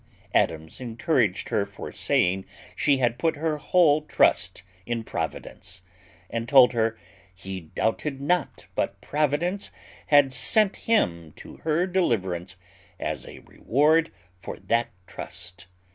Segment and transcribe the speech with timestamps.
[0.33, 2.43] Adams encouraged her for saying
[2.75, 5.83] she had put her whole trust in Providence,
[6.27, 6.97] and told her,
[7.35, 9.69] "He doubted not but Providence
[10.07, 12.57] had sent him to her deliverance,
[12.99, 14.09] as a reward
[14.39, 15.67] for that trust.